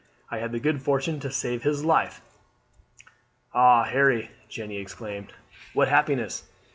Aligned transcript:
I 0.31 0.39
had 0.39 0.51
the 0.51 0.59
good 0.59 0.81
fortune 0.81 1.19
to 1.19 1.29
save 1.29 1.61
his 1.61 1.85
life." 1.85 2.21
"Oh, 3.53 3.83
Harry," 3.83 4.31
Jeanne 4.49 4.71
exclaimed, 4.71 5.31
"what 5.75 5.89
happiness! 5.89 6.49